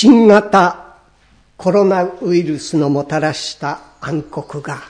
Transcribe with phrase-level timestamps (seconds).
[0.00, 0.94] 新型
[1.56, 4.80] コロナウイルスのもたらした暗黒が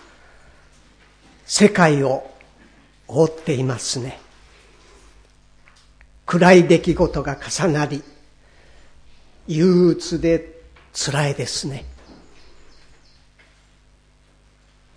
[1.47, 2.31] 世界を
[3.07, 4.21] 覆っていますね。
[6.27, 8.03] 暗い出来事が重なり、
[9.47, 10.61] 憂鬱で
[10.93, 11.87] 辛いですね。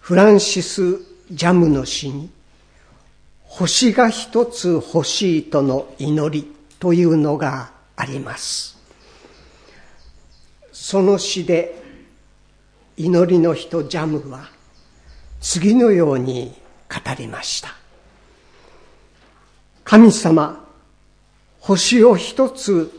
[0.01, 0.99] フランシス・
[1.31, 2.29] ジャムの詩に、
[3.43, 8.80] 星が一つ欲しいとの祈りというのがあります。
[10.91, 11.73] その詩で
[12.97, 14.49] 祈りの人ジャムは
[15.39, 16.53] 次のように
[16.89, 17.73] 語りました。
[19.85, 20.67] 神様、
[21.61, 22.91] 星を一つ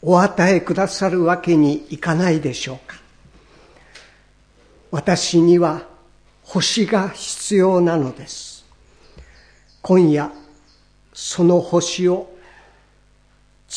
[0.00, 2.96] お与えくださるわけにいかないでしょうか。
[4.90, 5.82] 私には
[6.44, 8.64] 星が必要なのです。
[9.82, 10.32] 今夜、
[11.12, 12.34] その星を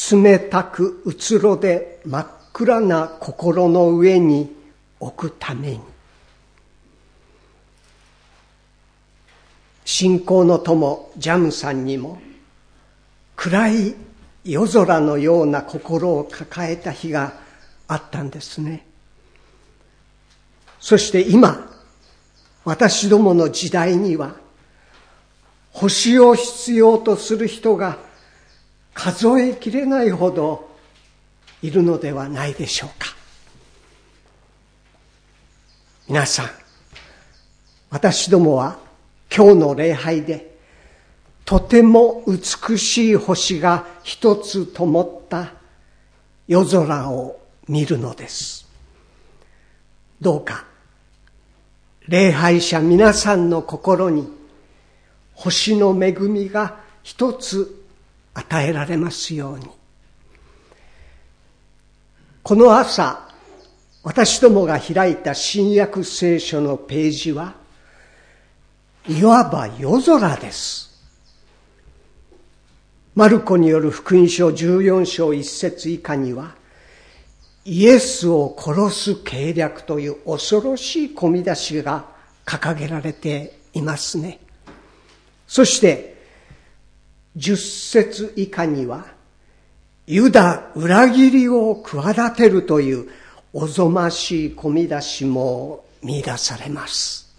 [0.10, 4.54] 冷たくうつろで真っ暗な心の上に
[5.00, 5.80] 置くために。
[9.86, 12.22] 信仰の友ジャムさんにも
[13.36, 13.96] 暗い
[14.46, 17.34] 夜空のような心を抱えた日が
[17.88, 18.86] あったんですね。
[20.80, 21.70] そして今、
[22.64, 24.36] 私どもの時代には、
[25.72, 27.98] 星を必要とする人が
[28.94, 30.71] 数えきれないほど
[31.62, 33.16] いるのではないでしょうか。
[36.08, 36.50] 皆さん、
[37.90, 38.78] 私どもは
[39.34, 40.58] 今日の礼拝で
[41.46, 45.54] とても美しい星が一つ灯った
[46.48, 48.68] 夜空を見るのです。
[50.20, 50.66] どうか
[52.08, 54.28] 礼拝者皆さんの心に
[55.34, 57.84] 星の恵みが一つ
[58.34, 59.81] 与えられますように。
[62.52, 63.30] この朝、
[64.04, 67.54] 私どもが開いた新約聖書のページは、
[69.08, 71.02] いわば夜空です。
[73.16, 76.54] マルコによる福音書14章1節以下には、
[77.64, 82.04] イエスを殺す計略という恐ろしい込み出しが
[82.46, 84.42] 掲げられていますね。
[85.48, 86.22] そして、
[87.38, 89.21] 10節以下には、
[90.12, 93.10] ユダ裏切りを企てるという
[93.54, 97.34] おぞましい込み出しも見出されます。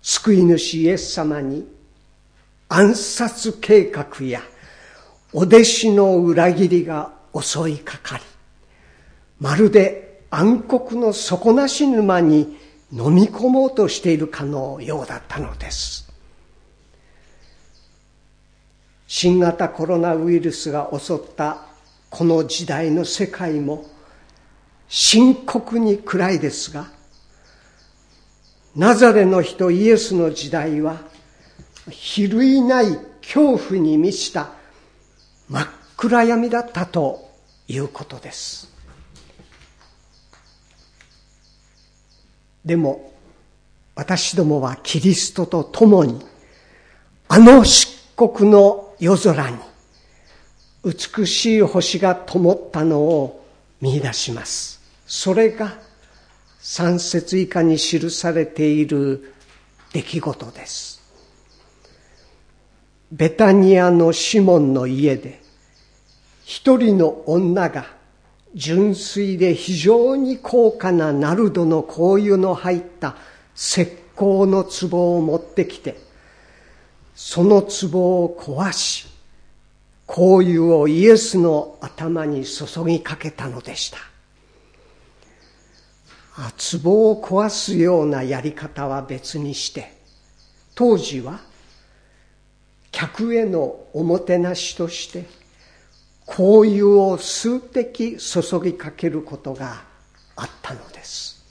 [0.00, 1.68] 救い主イエス様に
[2.70, 4.40] 暗殺計画や
[5.34, 8.22] お弟子の裏切りが襲いかかり、
[9.38, 12.56] まるで暗黒の底なし沼に
[12.90, 16.09] 飲み込もうとしているかのようだったのです。
[19.12, 21.66] 新型コロナウイルスが襲った
[22.10, 23.84] この時代の世界も
[24.86, 26.86] 深刻に暗いですが、
[28.76, 30.98] ナザレの人イエスの時代は、
[31.90, 34.52] 比類ない恐怖に満ちた
[35.48, 35.66] 真っ
[35.96, 37.32] 暗闇だったと
[37.66, 38.72] いうことです。
[42.64, 43.12] でも、
[43.96, 46.24] 私どもはキリストと共に、
[47.26, 49.56] あの漆黒の夜空に、
[50.84, 53.46] 美しい星が灯ったのを
[53.80, 54.80] 見出します。
[55.06, 55.78] それが、
[56.60, 59.32] 三節以下に記されている
[59.94, 61.00] 出来事です。
[63.10, 65.40] ベタニアのシモンの家で、
[66.44, 67.86] 一人の女が
[68.54, 73.16] 純粋で非常に高価なナルドの香油の入った
[73.56, 73.82] 石
[74.14, 76.09] 膏の壺を持ってきて、
[77.22, 79.06] その壺を壊し、
[80.06, 83.98] 香油をイエスの頭に注ぎかけたのでした。
[86.82, 89.92] 壺を壊すようなやり方は別にして、
[90.74, 91.40] 当時は
[92.90, 95.26] 客へのおもてなしとして、
[96.26, 99.82] 香油を数滴注ぎかけることが
[100.36, 101.44] あったのです。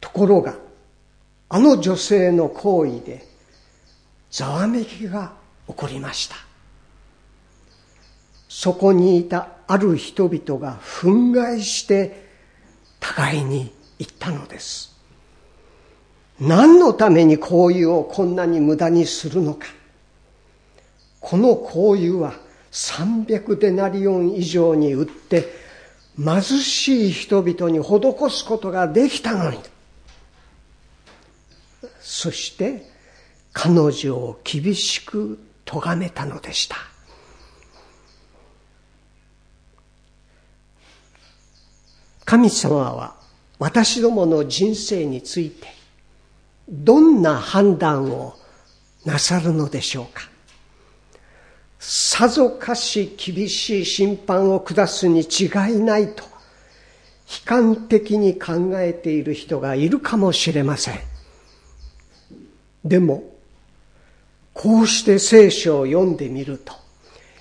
[0.00, 0.56] ところが、
[1.50, 3.29] あの女性の行為で、
[4.30, 5.32] ざわめきが
[5.66, 6.36] 起こりました。
[8.48, 12.28] そこにいたある人々が憤慨して
[12.98, 14.96] 互いに言ったのです。
[16.40, 19.66] 何のために香油をこんなに無駄にするのか。
[21.20, 22.34] この香油は
[22.72, 25.52] 300デナリオン以上に売って
[26.16, 29.58] 貧しい人々に施すことができたのに。
[32.00, 32.89] そして
[33.52, 36.76] 彼女を厳しく咎めたのでした。
[42.24, 43.16] 神様は
[43.58, 45.66] 私どもの人生について
[46.68, 48.36] どんな判断を
[49.04, 50.30] なさるのでしょうか。
[51.80, 56.28] さぞかし厳しい審判を下すに違いないと悲
[57.44, 61.00] 観的に考えている人がいるかもしれません。
[62.84, 63.24] でも
[64.52, 66.74] こうして聖書を読んでみると、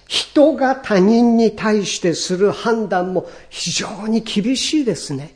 [0.07, 5.35] 人が他人に対してする判断も非常に厳しいですね。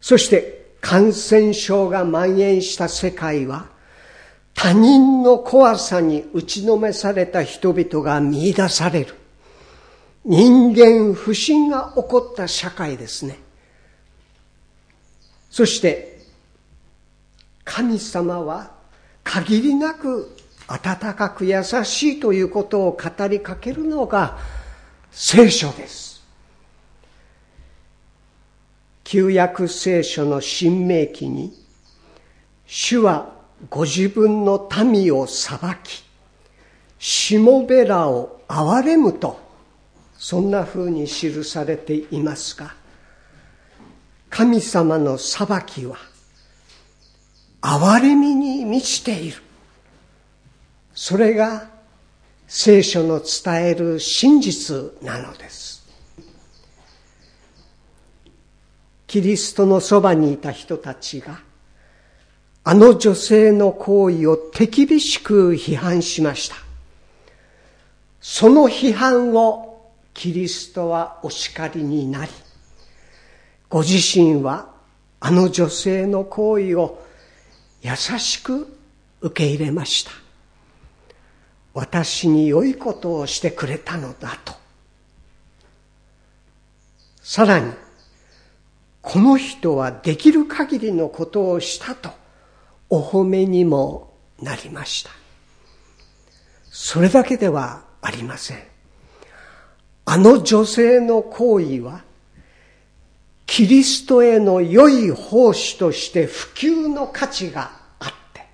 [0.00, 3.66] そして感染症が蔓延した世界は
[4.54, 9.14] 他人の怖さに打ちのめされた人々が見出される。
[10.24, 13.38] 人間不信が起こった社会ですね。
[15.50, 16.20] そして、
[17.64, 18.72] 神様は
[19.24, 20.36] 限りなく
[20.68, 24.38] 温かく優しいということを語りかけるのが
[25.10, 26.22] 聖書です。
[29.04, 31.52] 旧約聖書の新明記に、
[32.66, 33.34] 主は
[33.68, 36.02] ご自分の民を裁き、
[36.98, 39.38] しもべらを憐れむと、
[40.16, 42.74] そんな風に記されていますが、
[44.30, 45.98] 神様の裁きは、
[47.62, 49.40] 憐れみに満ちている。
[50.94, 51.70] それが
[52.48, 55.86] 聖書の伝える真実なのです。
[59.06, 61.40] キリストのそばにいた人たちが、
[62.64, 66.56] あの女性の行為を手厳しく批判しました。
[68.20, 72.30] その批判をキリストはお叱りになり、
[73.68, 74.68] ご自身は
[75.20, 77.02] あの女性の行為を
[77.82, 78.78] 優しく
[79.20, 80.12] 受け入れました。
[81.74, 84.54] 私に良いことをしてくれたのだと。
[87.22, 87.72] さらに、
[89.00, 92.10] この人はできる限りのことをしたと
[92.88, 95.10] お褒めにもなりました。
[96.70, 98.58] それだけではありません。
[100.04, 102.04] あの女性の行為は、
[103.52, 108.46] キリストへの良い奉仕として普及の価値があって、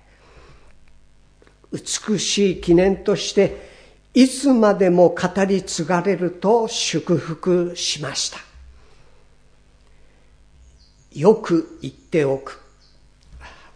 [1.71, 3.69] 美しい記念として
[4.13, 8.39] いつまでも語り継がれると祝福しました。
[11.13, 12.61] よく言っておく。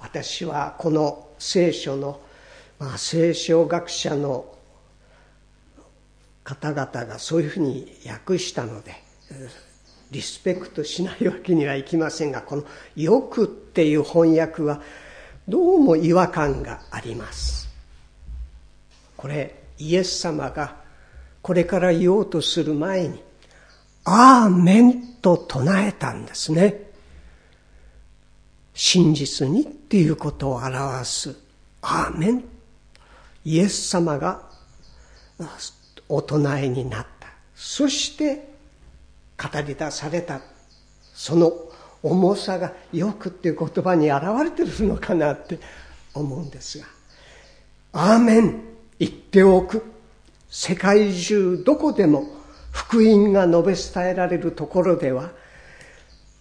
[0.02, 2.20] 私はこの聖書の、
[2.80, 4.54] まあ、聖書学者の
[6.44, 9.02] 方々がそういうふうに訳したので
[10.14, 12.64] リスペクトしないわけにはいきませんがこの
[12.96, 14.82] 「よく」っていう翻訳は
[15.50, 17.68] どうも違和感があります
[19.18, 20.78] これイエス様が
[21.42, 23.22] これから言おうとする前に
[24.06, 26.94] 「アーメン」と唱えたんですね
[28.74, 31.36] 真実にっていうことを表す。
[31.82, 32.44] アーメン。
[33.46, 34.42] イエス様が
[36.10, 37.28] お唱えになった。
[37.56, 38.53] そして
[39.38, 40.42] 語り出された。
[41.14, 41.54] その
[42.02, 45.60] 重さがよくっていう言葉に表れてるのかなって
[46.14, 46.86] 思うんですが。
[47.94, 48.62] アーメン
[49.00, 49.84] 言っておく。
[50.50, 52.26] 世界中どこでも
[52.72, 55.32] 福音が述べ伝えられるところでは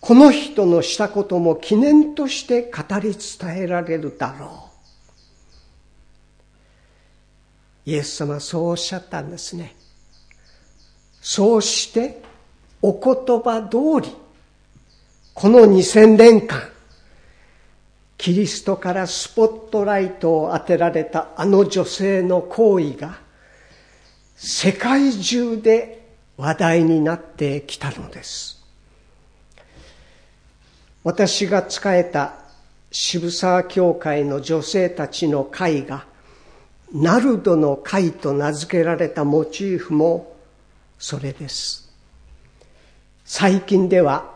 [0.00, 4.68] この人のしたことも記念として語り伝えられるだろ
[7.86, 7.90] う。
[7.90, 9.76] イエス様はそうおっしゃったんですね。
[11.20, 12.20] そうして
[12.82, 14.14] お言葉通り、
[15.34, 16.60] この2000年間、
[18.18, 23.18] キリストからスポットライトを当てられたあの女性の行為が
[24.36, 28.60] 世界中で話題になってきたのです。
[31.04, 32.34] 私が仕えた
[32.90, 36.04] 渋沢教会の女性たちの会が、
[36.92, 40.36] ナルドの会と名付けられたモチーフも
[40.98, 41.81] それです。
[43.34, 44.30] 最近では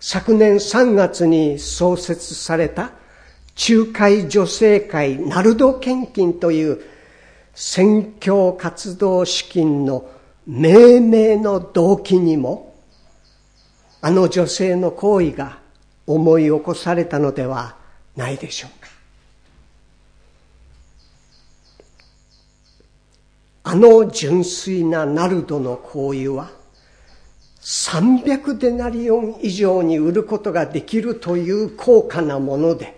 [0.00, 2.90] 昨年3月に創設された
[3.54, 6.80] 中海女性会ナルド献金という
[7.54, 10.10] 宣教活動資金の
[10.44, 12.74] 命名の動機にも
[14.00, 15.60] あの女性の行為が
[16.08, 17.76] 思い起こされたのでは
[18.16, 18.88] ないでしょうか。
[23.62, 26.55] あの純粋なナルドの行為は
[27.66, 32.96] 300デナリオン以上に売ることができるという高価なもので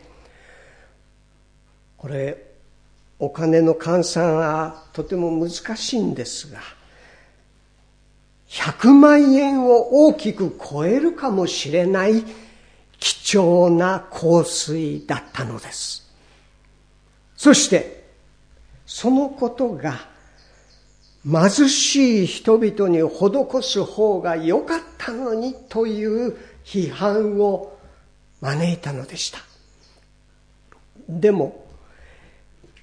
[1.96, 2.44] これ
[3.18, 6.60] お金の換算はとても難しいんですが
[8.48, 12.22] 100万円を大きく超えるかもしれない
[12.98, 16.10] 貴重な香水だったのです。
[17.36, 18.04] そして、
[18.86, 20.08] そのことが
[21.30, 27.76] 貧しい人々に施す方が良かったのにという批判を
[28.40, 29.38] 招いたのでした。
[31.06, 31.66] でも、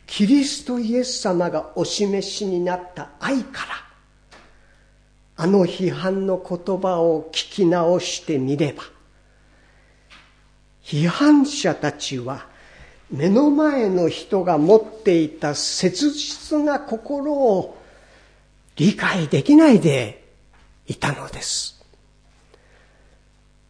[0.06, 3.75] キリストイエス様がお示しになった愛から、
[5.38, 8.84] あの批判の言葉を聞き直してみれば、
[10.84, 12.46] 批判者たちは
[13.10, 17.75] 目の前の人が持っていた切実な心を
[18.75, 20.24] 理解できないで
[20.88, 21.84] いたのです。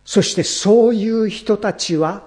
[0.03, 2.23] そしてそういう人たちは、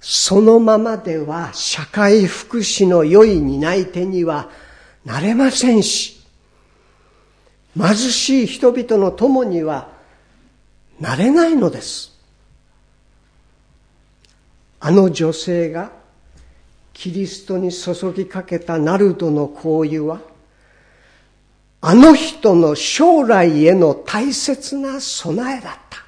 [0.00, 4.50] そのままでは社会福祉の良い担い手には
[5.04, 6.20] なれませんし、
[7.76, 9.88] 貧しい人々の友には
[11.00, 12.12] なれないのです。
[14.80, 15.90] あの女性が
[16.92, 20.20] キリストに注ぎかけたナルドの香油は、
[21.86, 26.02] あの人の将来への大切な備えだった。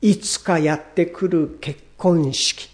[0.00, 2.68] いつかやってくる結婚式。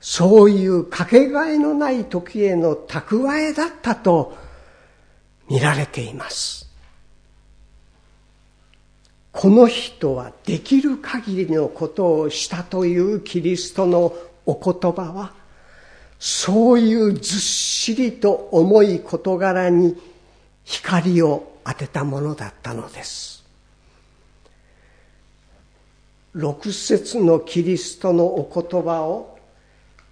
[0.00, 4.36] そういうかけがえのない時への蓄えだったと
[5.48, 6.68] 見られています。
[9.30, 14.12] この人はできる限りのことをしたというキリストの
[14.46, 15.39] お言葉は
[16.20, 19.96] そういうずっしりと重い事柄に
[20.64, 23.42] 光を当てたものだったのです。
[26.34, 29.38] 六節のキリストのお言葉を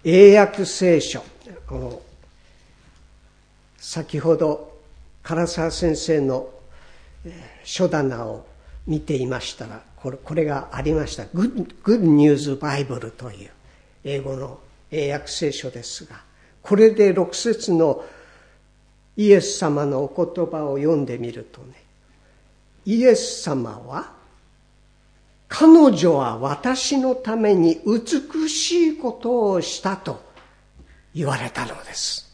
[0.03, 1.23] 英訳聖書、
[1.67, 2.01] この
[3.77, 4.77] 先ほど
[5.23, 6.49] 唐沢先生の
[7.63, 8.47] 書棚を
[8.87, 11.23] 見ていましたら、これこれがありました。
[11.25, 13.51] Good, Good News Bible という
[14.03, 14.59] 英語の
[14.91, 16.21] 英訳聖書ですが、
[16.61, 18.03] これで6節の
[19.15, 21.83] イエス様のお言葉を読んでみるとね、
[22.85, 24.13] イエス様は、
[25.47, 30.21] 彼女は私のために美しいことをしたと
[31.13, 32.29] 言われたのです。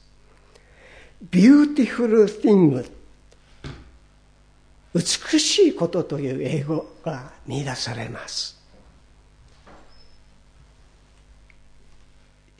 [1.31, 2.85] beautiful thing
[4.93, 8.54] 美しいことという英語が見出されます。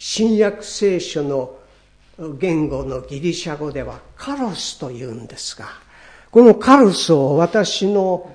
[0.07, 1.57] 新約聖書の
[2.37, 5.65] 言語のギリシャ語ではカロスと言うんですが、
[6.29, 8.31] このカロスを私の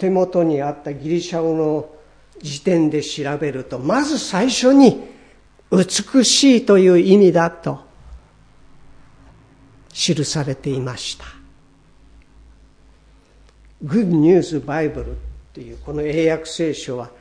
[0.00, 1.88] 手元にあったギリシャ語の
[2.42, 5.00] 時点で調べると、まず最初に
[5.70, 7.78] 美しいという意味だと
[9.90, 11.24] 記されていました。
[13.84, 15.16] Good News Bible っ
[15.52, 17.19] ていうこの英訳聖書は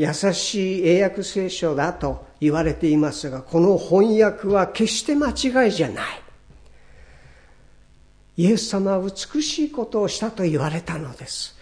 [0.00, 6.22] 優しい英訳聖書だと言われていますが、この翻訳は決して間違いじゃない。
[8.38, 11.54] イエス様は美しいことをしたと言われたのです。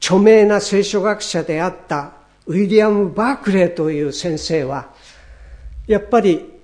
[0.00, 2.12] 著名な聖書学者であった
[2.46, 4.94] ウィリアム・バークレーという先生は、
[5.88, 6.60] やっぱり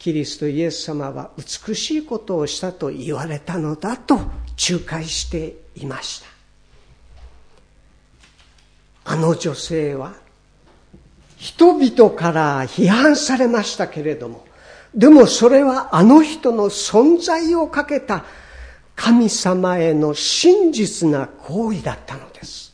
[0.00, 6.31] キリストイエス様は美しいことをしたと言われたのだと仲介していました。
[9.04, 10.14] あの女性は
[11.36, 14.46] 人々から批判されましたけれども、
[14.94, 18.24] でもそれはあの人の存在をかけた
[18.94, 22.72] 神様への真実な行為だったのです。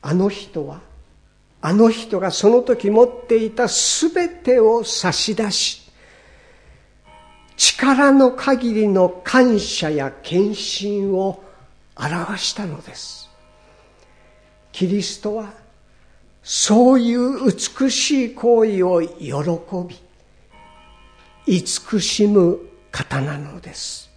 [0.00, 0.80] あの人は、
[1.60, 5.90] あの人がその時持っていたすべてを差し出し、
[7.56, 11.42] 力の限りの感謝や献身を
[11.96, 13.30] 表したのです。
[14.72, 15.52] キリストは
[16.42, 19.32] そういう美しい行為を喜
[19.88, 19.96] び、
[21.46, 22.58] 慈しむ
[22.90, 24.10] 方なのです。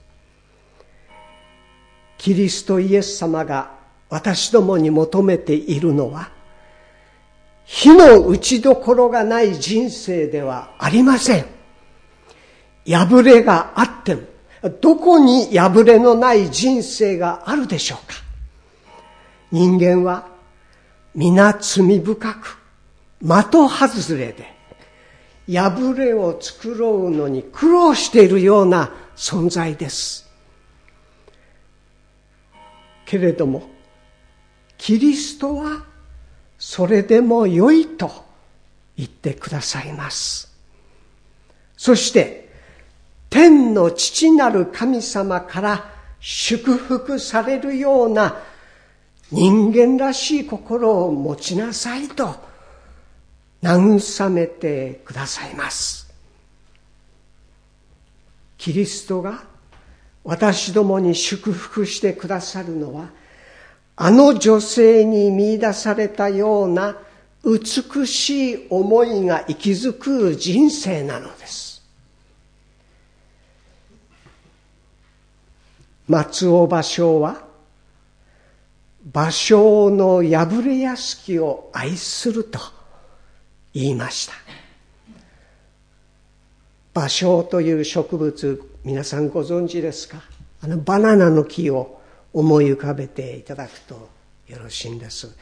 [2.18, 3.72] キリストイエス様が
[4.10, 6.32] 私どもに求めているのは、
[7.64, 11.46] 火の打ちどころがない人生ではありません。
[12.86, 14.22] 破れがあっても、
[14.82, 18.16] どこに破れのない人生があるでしょうか？
[19.52, 20.28] 人間は
[21.14, 22.58] 皆罪深く、
[23.22, 24.54] 的外れで、
[25.48, 30.28] 破れを作ろうのに苦労しているような存在です。
[33.06, 33.70] けれども、
[34.78, 35.86] キリストは
[36.60, 38.12] それでも良いと
[38.98, 40.52] 言ってくださいます。
[41.78, 42.47] そして
[43.30, 48.38] 天の父なる神様から祝福されるような
[49.32, 52.36] 人間らしい心を持ちなさいと
[53.62, 56.08] 慰めてくださいます。
[58.58, 59.44] キリストが
[60.24, 63.10] 私どもに祝福してくださるのは
[63.96, 66.98] あの女性に見出されたような
[67.44, 71.67] 美しい思いが息づく人生なのです。
[76.08, 77.44] 松尾芭蕉は、
[79.12, 82.60] 芭蕉の破れ屋敷を愛すると
[83.74, 84.34] 言いました。
[86.94, 90.22] 芭蕉という植物、皆さんご存知ですか？
[90.62, 92.02] あのバナナの木を
[92.34, 94.10] 思い浮かべていただくと
[94.48, 95.36] よろしいんです。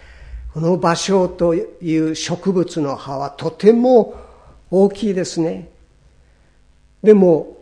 [0.53, 4.15] この芭蕉という植物の葉はとても
[4.71, 5.69] 大きいですね。
[7.03, 7.55] でも、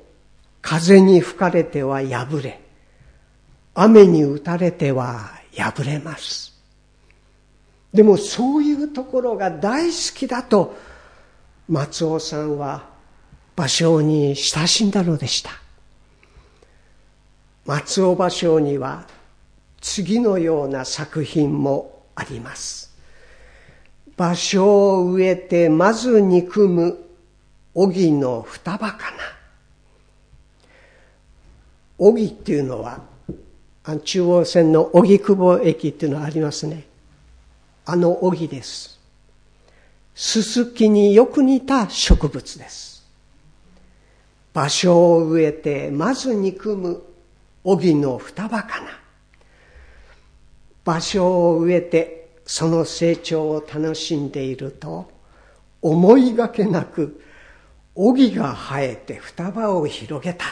[0.61, 2.61] 風に吹かれては破れ、
[3.75, 6.53] 雨に打たれては破れます。
[7.93, 10.75] でもそういうところが大好きだと
[11.67, 12.89] 松尾さんは
[13.55, 15.51] 芭蕉に親しんだのでした。
[17.65, 19.07] 松尾芭蕉には
[19.79, 22.93] 次のような作品もあります。
[24.15, 26.99] 場所を植えてまず憎む
[27.73, 29.17] 荻の双葉かな。
[31.97, 33.01] 荻っていうのは、
[34.05, 36.85] 中央線の荻窪駅っていうのがありますね。
[37.85, 38.99] あの荻です。
[40.15, 43.03] すすきによく似た植物です。
[44.53, 47.03] 場所を植えてまず憎む
[47.63, 48.99] 荻の双葉かな。
[50.85, 55.09] 場所を植えてその成長を楽しんでいると
[55.81, 57.21] 思いがけなく
[57.95, 60.45] 荻が生えて双葉を広げた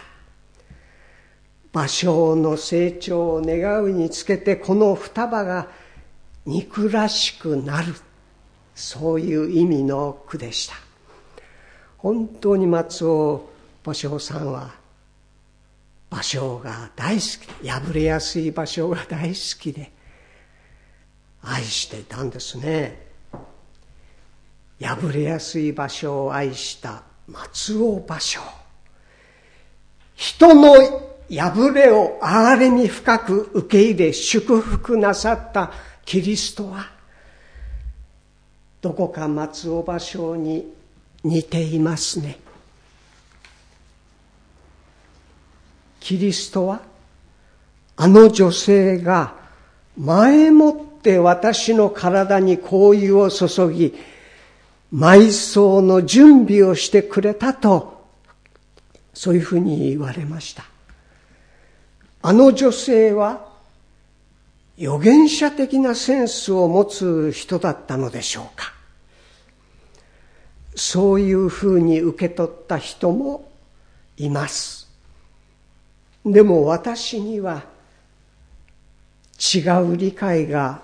[1.71, 5.67] 芭蕉の成長を願うにつけてこの双葉が
[6.45, 7.95] 憎らしくなる。
[8.75, 10.75] そういう意味の句でした。
[11.97, 13.49] 本当に松尾
[13.83, 14.71] 芭蕉さんは
[16.09, 17.69] 芭蕉が大好き。
[17.69, 19.91] 破れやすい芭蕉が大好きで
[21.43, 23.07] 愛していたんですね。
[24.81, 28.41] 破れやすい場所を愛した松尾芭蕉。
[30.15, 35.71] 人の破れを憐れみ深く受け入れ祝福なさった
[36.05, 36.89] キリストは
[38.81, 40.73] どこか松尾芭蕉に
[41.23, 42.39] 似ていますね
[45.99, 46.81] キリストは
[47.95, 49.35] あの女性が
[49.97, 53.93] 前もって私の体に香油を注ぎ、
[54.93, 58.07] 埋葬の準備をしてくれたと、
[59.13, 60.70] そういうふうに言われました。
[62.23, 63.49] あの女性は
[64.77, 68.73] 預言者的なセンスを持つ人だったのでしょうか。
[70.75, 73.49] そういうふうに受け取った人も
[74.17, 74.87] います。
[76.25, 77.63] でも私には
[79.37, 80.81] 違う理解が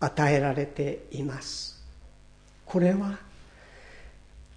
[0.00, 1.80] 与えられています。
[2.66, 3.18] これは、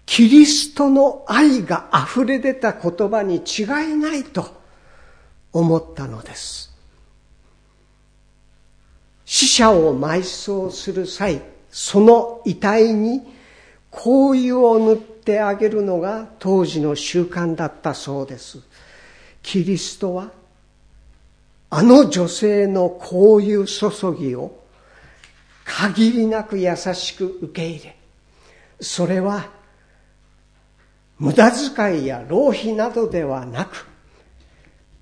[0.04, 4.57] キリストの愛が溢れ出た言葉に違いないと
[5.52, 6.68] 思ったのです。
[9.24, 13.20] 死者を埋葬する際、その遺体に
[13.90, 18.60] 香油を塗ってあげるのが当時の習慣だったそうです。
[19.42, 20.30] キリストは、
[21.70, 23.06] あの女性の香
[23.42, 24.58] 油注ぎを
[25.64, 27.96] 限りなく優しく受け入れ、
[28.80, 29.50] それは
[31.18, 33.87] 無駄遣いや浪費などではなく、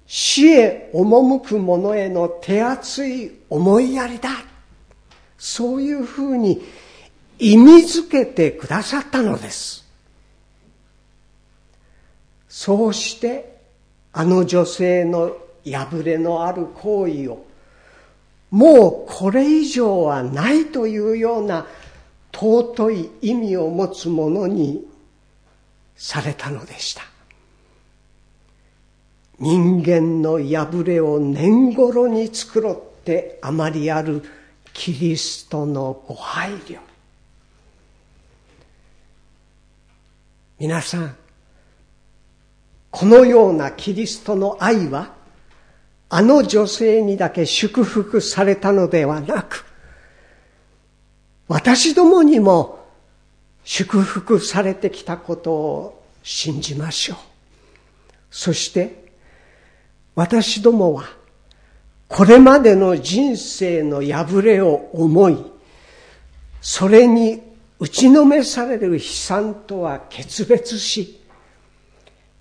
[0.07, 4.31] 死へ赴く者への手厚い思いやりだ。
[5.39, 6.63] そういうふうに
[7.39, 9.85] 意味づけてくださったのです。
[12.49, 13.57] そうして、
[14.13, 17.45] あの女性の破れのある行為を
[18.51, 21.67] もうこれ以上はないというような
[22.33, 24.87] 尊い意味を持つものに
[25.97, 27.03] されたのでした。
[29.39, 34.23] 人間の破れを年頃に繕ってあまりある
[34.73, 36.79] キリストのご配慮。
[40.59, 41.17] 皆さん、
[42.91, 45.15] このようなキリストの愛は
[46.09, 49.67] あの女性にだけ祝福されたのではなく、
[51.47, 52.87] 私どもにも
[53.65, 57.19] 祝福されてきたことを信じましょう。
[58.31, 59.06] そして
[60.17, 61.05] 私どもは
[62.09, 65.37] これまでの人生の破れを思い、
[66.61, 67.43] それに
[67.79, 71.21] 打ちのめされる悲惨とは決別し、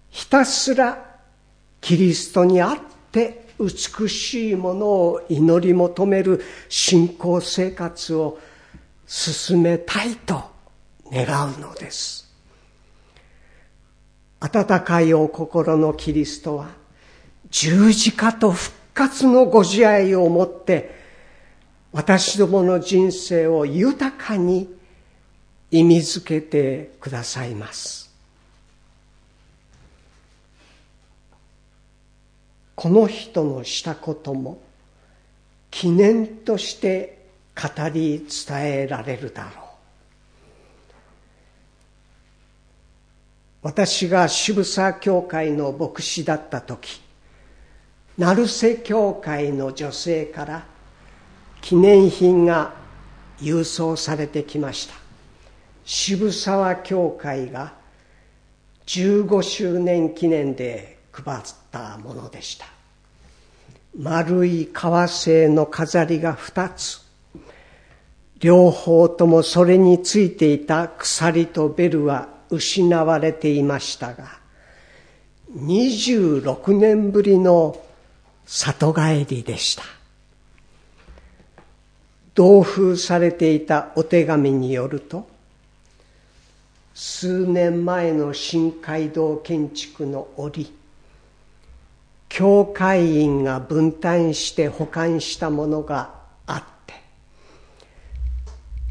[0.09, 1.17] ひたすら
[1.81, 2.77] キリストにあっ
[3.11, 8.39] て美しいものを祈り求める信仰生活を
[9.05, 10.43] 進めたいと
[11.11, 12.33] 願うのです。
[14.39, 16.84] 温かいお心のキリストは
[17.57, 20.93] 十字架と復活のご自愛をもって
[21.93, 24.69] 私どもの人生を豊かに
[25.71, 28.13] 意味づけてくださいます。
[32.75, 34.61] この人のしたことも
[35.71, 37.19] 記念として
[37.55, 39.53] 語り伝えられるだろう。
[43.61, 47.04] 私が渋沢教会の牧師だった時、
[48.17, 50.65] 成瀬教会の女性から
[51.61, 52.73] 記念品が
[53.41, 54.95] 郵送されてきました。
[55.83, 57.73] 渋沢教会が
[58.85, 61.39] 15周年記念で配っ
[61.71, 62.65] たものでした。
[63.97, 67.01] 丸い革製の飾りが2つ。
[68.39, 74.39] 両方ともそれについていた鎖とベルは失われていましたが、
[75.57, 77.81] 26年ぶりの
[78.45, 79.83] 里帰りでした。
[82.33, 85.27] 同封されていたお手紙によると、
[86.93, 90.71] 数年前の新街道建築の折、
[92.29, 96.13] 教会員が分担して保管したものが
[96.45, 96.93] あって、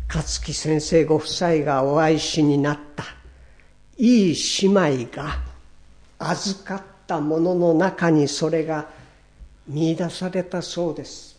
[0.09, 3.05] 勝木先生ご夫妻がお愛しになった
[3.97, 5.39] いい姉妹が
[6.19, 8.89] 預かったものの中にそれが
[9.67, 11.35] 見出されたそうです。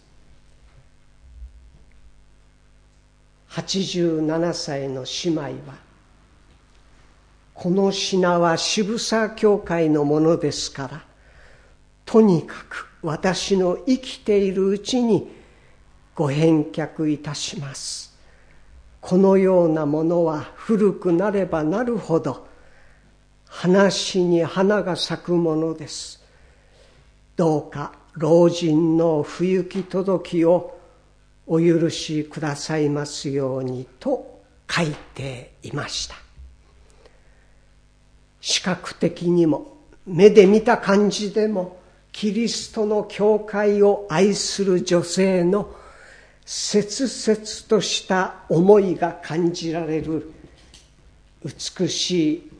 [3.49, 5.75] 87歳の姉妹は
[7.53, 11.05] この品は渋沢教会のものですから
[12.05, 15.31] とにかく私の生きているうちに
[16.13, 18.13] ご返却いたします。
[18.99, 22.47] このようなものは古くなればなるほど
[23.45, 26.21] 話に花が咲くものです。
[27.35, 30.77] どうか老人の不行き届きを
[31.47, 36.15] お許しくださいますようにと書いていました。
[38.41, 41.77] 視覚的にも目で見た感じでも
[42.11, 45.75] キリストの教会を愛する女性の
[46.45, 50.31] 切々とした思いが感じられる
[51.43, 52.51] 美しい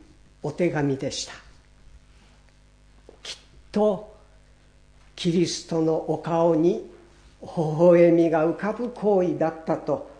[0.42, 1.32] お手紙でした。
[3.22, 3.38] きっ
[3.72, 4.15] と
[5.16, 6.88] キリストのお顔に
[7.42, 10.10] 微笑みが浮かぶ行為だったと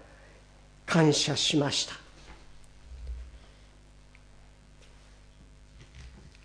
[0.86, 1.94] 感謝しました。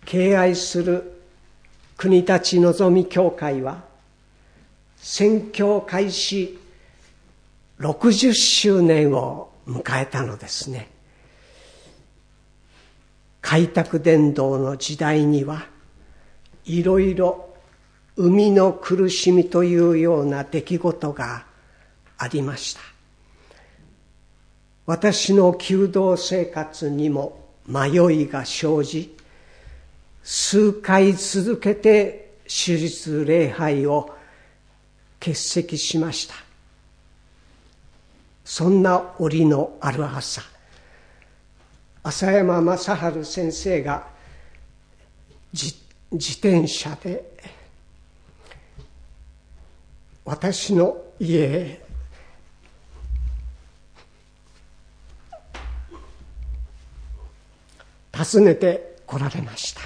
[0.04, 1.22] 敬愛する
[1.96, 3.82] 国立のぞみ教会は
[4.96, 6.58] 宣教開始
[7.80, 10.90] 60周年を迎えたのですね。
[13.40, 15.66] 開拓伝道の時代には
[16.64, 17.51] いろいろ
[18.16, 21.46] 生みの苦しみというような出来事が
[22.18, 22.80] ありました。
[24.84, 29.16] 私の弓道生活にも迷いが生じ
[30.22, 34.14] 数回続けて手術礼拝を
[35.20, 36.34] 欠席しました。
[38.44, 40.42] そんな折のある朝
[42.02, 44.08] 浅山正治先生が
[45.52, 45.76] 自
[46.10, 47.32] 転車で
[50.24, 51.82] 私の家へ。
[58.14, 59.80] 訪ねて来られました。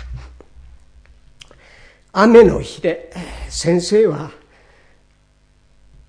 [2.13, 3.13] 雨の日で
[3.49, 4.31] 先生は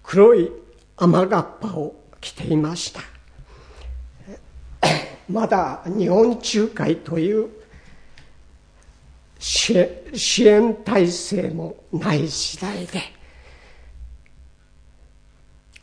[0.04, 0.52] 黒い
[0.98, 3.02] 雨がっぱを着ていました。
[5.30, 7.50] まだ日本仲介という
[9.40, 9.74] 支
[10.46, 13.02] 援体制もない時代で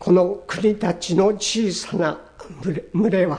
[0.04, 2.20] この国たちの小さな
[2.92, 3.38] 群れは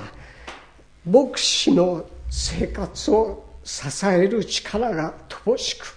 [1.05, 5.95] 牧師の生活を支える力が乏しく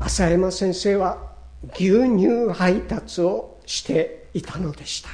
[0.00, 1.34] 浅山先生は
[1.74, 5.08] 牛乳配達をしていたのでした。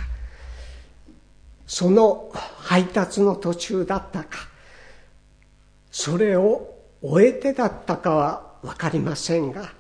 [1.67, 4.39] その配達の途中だったか
[5.91, 9.71] それを終えてだったかは分かりませんが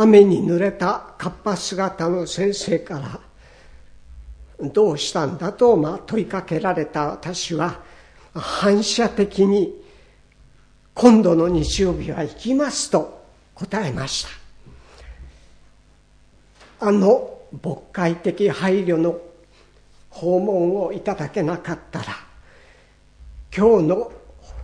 [0.00, 3.20] 雨に濡れたカッパ姿の先生か
[4.60, 7.80] らどうしたんだと、まあ、問いかけられた私は
[8.32, 9.74] 反射的に
[10.94, 14.30] 今度の日曜日は行きますと答えました。
[16.86, 19.18] あの牧会的配慮の
[20.10, 22.06] 訪問をいただけなかったら
[23.56, 24.12] 今日の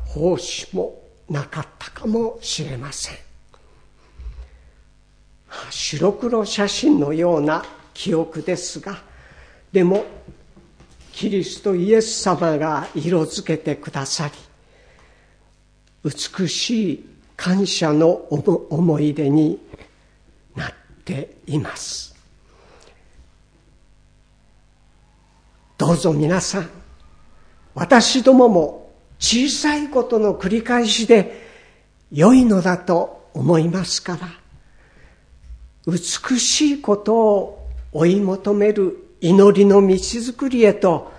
[0.07, 3.34] 奉仕もなかったかもしれません。
[5.71, 9.03] 白黒写真のような記憶ですが
[9.73, 10.05] でも
[11.13, 14.35] キリストイエス様が色づけてくださり
[16.05, 19.61] 美しい感謝の思い出に
[20.55, 20.73] なっ
[21.05, 22.15] ています。
[25.77, 26.71] どうぞ皆さん
[27.75, 31.49] 私どもも小さいことの繰り返しで
[32.13, 34.44] 良いのだと思いますから
[35.87, 35.99] 美
[36.39, 41.13] しいことを追い求める祈りの道づくりへと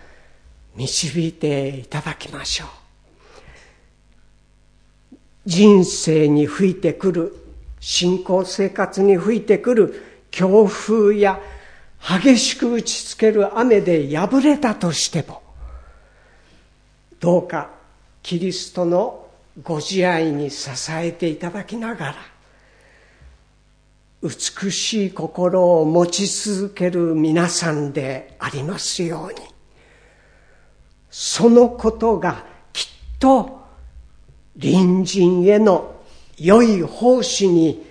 [0.75, 2.67] 導いていただきましょう。
[5.45, 7.35] 人生に吹いてくる、
[7.79, 11.39] 信仰生活に吹いてくる強風や
[11.99, 15.41] 激しく打ちつける雨で破れたとしても、
[17.19, 17.69] どうか
[18.23, 19.27] キリストの
[19.63, 22.15] ご自愛に支えていただきながら、
[24.25, 29.35] 美しい心を持ち続ける皆さんでありますように。
[31.11, 33.61] そのことがきっと
[34.59, 35.95] 隣人への
[36.37, 37.85] 良い奉仕に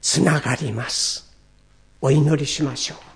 [0.00, 1.34] つながります。
[2.00, 3.13] お祈りしましょう。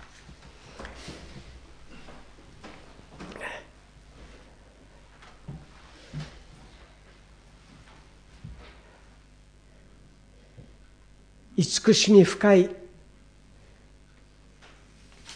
[11.59, 12.71] 慈しみ深い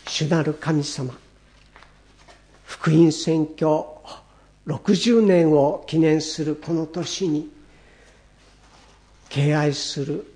[0.06, 1.12] 主なる神様。
[2.64, 4.04] 福音宣教
[4.68, 7.50] 60年を記念するこの年に
[9.30, 10.32] 敬愛する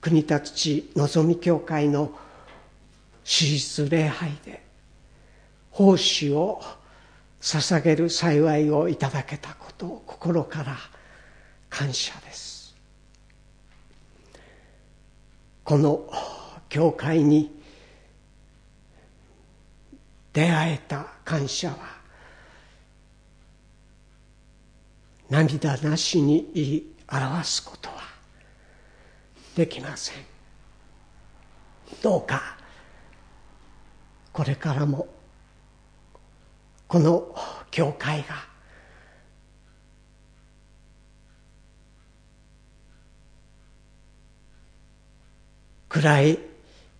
[0.00, 2.12] 国立地のぞみ教会の
[3.24, 4.62] 史実礼拝で
[5.72, 6.62] 奉仕を
[7.40, 10.76] 捧げる幸いをいただけたことを心から
[11.68, 12.47] 感謝です。
[15.68, 16.10] この
[16.70, 17.54] 教会に
[20.32, 21.76] 出会えた感謝は
[25.28, 27.96] 涙なしに言い表すことは
[29.56, 30.14] できません
[32.00, 32.56] どうか
[34.32, 35.06] これからも
[36.86, 37.36] この
[37.70, 38.47] 教会が
[45.88, 46.38] 暗い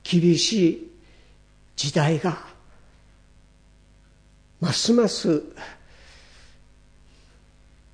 [0.02, 0.90] 厳しい
[1.76, 2.38] 時代が
[4.60, 5.42] ますます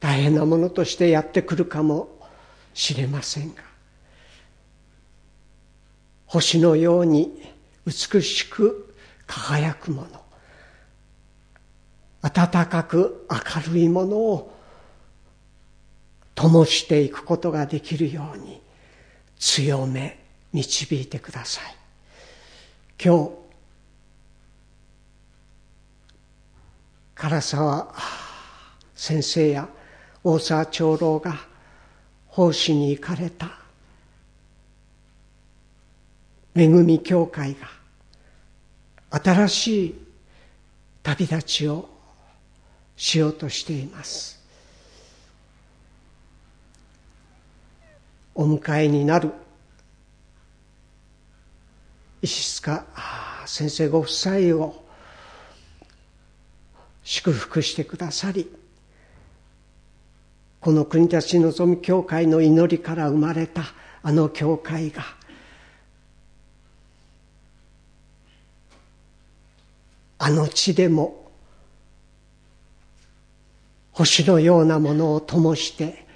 [0.01, 2.09] 大変なものとしてやってくるかも
[2.73, 3.63] しれませんが
[6.27, 7.31] 星のように
[7.87, 8.95] 美しく
[9.27, 10.09] 輝くもの
[12.23, 14.55] 暖かく明るいものを
[16.35, 18.61] 灯していくことができるように
[19.39, 20.24] 強め
[20.55, 21.77] 導いてください。
[23.05, 23.31] 今日
[27.17, 27.93] 唐沢
[28.95, 29.69] 先生や
[30.23, 31.37] 大沢長老が
[32.29, 33.59] 奉仕に行かれた
[36.55, 37.57] 恵み教会
[39.11, 39.95] が新しい
[41.03, 41.89] 旅立ちを
[42.97, 44.41] しようとしています。
[48.37, 49.33] お迎えになる
[52.25, 52.87] 石塚
[53.45, 54.83] 先生ご夫妻を
[57.03, 58.51] 祝福してくださり
[60.59, 63.63] この国立のぞみ教会の祈りから生まれた
[64.03, 65.03] あの教会が
[70.17, 71.31] あの地でも
[73.93, 76.07] 星のようなものを灯して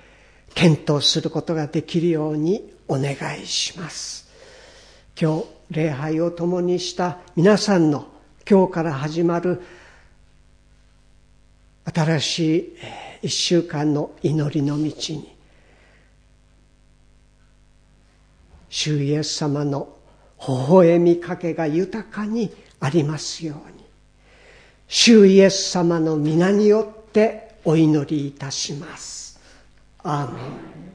[0.55, 4.27] 検討することができるようにお願いします。
[5.21, 8.09] 今日礼拝を共にした皆さんの
[8.49, 9.63] 今日から始まる
[11.85, 12.77] 新しい
[13.23, 15.37] 一週間の祈りの道に
[18.71, 19.97] 主イエス様の
[20.47, 22.51] 微笑みかけが豊かに
[22.81, 23.85] ありますように
[24.87, 29.39] 主イエス様の皆によってお祈りいたします。
[30.03, 30.88] アーメン